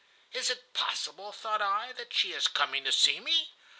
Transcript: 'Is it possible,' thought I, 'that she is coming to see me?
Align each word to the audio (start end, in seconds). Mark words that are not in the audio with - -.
'Is 0.31 0.49
it 0.49 0.73
possible,' 0.73 1.31
thought 1.31 1.61
I, 1.61 1.91
'that 1.91 2.11
she 2.11 2.33
is 2.33 2.47
coming 2.47 2.83
to 2.85 2.91
see 2.91 3.19
me? 3.19 3.53